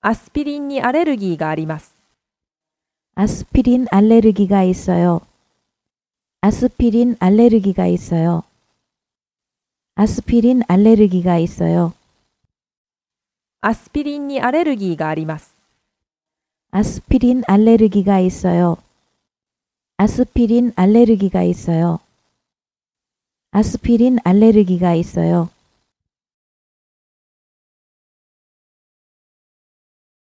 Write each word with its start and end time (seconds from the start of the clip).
アスピリンにアレルギーがあります。 0.00 1.92
아스피린 3.16 3.88
알레르기가 3.90 4.62
있어요. 4.62 5.20
아스피린 6.40 7.16
알레르기가 7.18 7.86
있어요. 7.88 8.44
아스피린 9.96 10.62
알레르기가 10.68 11.38
있어요. 11.38 11.92
アスピリンにアレルギーがあります。 13.60 15.52
아스피린 16.70 17.42
알레르기가 17.48 18.20
있어요. 18.20 18.76
아스피린 19.96 20.72
알레르기가 20.76 21.42
있어요. 21.42 21.98
아스피린 23.50 24.20
알레르기가 24.22 24.94
있어요. 24.94 25.50